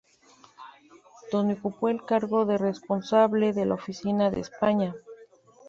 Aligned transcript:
Donde 1.31 1.53
ocupó 1.53 1.89
el 1.89 2.03
cargo 2.03 2.47
de 2.47 2.57
Responsable 2.57 3.53
de 3.53 3.67
la 3.67 3.75
oficina 3.75 4.31
de 4.31 4.39
España. 4.41 4.95